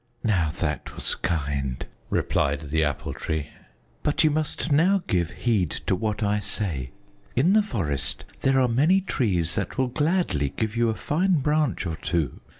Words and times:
"Now 0.23 0.49
that 0.59 0.95
was 0.95 1.13
kind," 1.13 1.85
replied 2.09 2.71
the 2.71 2.83
Apple 2.83 3.13
Tree, 3.13 3.49
"but 4.01 4.23
you 4.23 4.31
must 4.31 4.71
now 4.71 5.03
give 5.05 5.29
heed 5.29 5.69
to 5.85 5.95
what 5.95 6.23
I 6.23 6.39
say. 6.39 6.89
In 7.35 7.53
the 7.53 7.61
forest 7.61 8.25
there 8.39 8.59
are 8.59 8.67
many 8.67 9.01
trees 9.01 9.53
that 9.53 9.77
will 9.77 9.89
gladly 9.89 10.49
give 10.49 10.75
you 10.75 10.89
a 10.89 10.95
fine 10.95 11.35
branch 11.41 11.85
or 11.85 11.97
two. 11.97 12.39